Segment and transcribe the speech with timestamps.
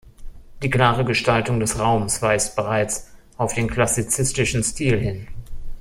[0.63, 5.27] Die klare Gestaltung des Raums weist bereits auf den klassizistischen Stil hin.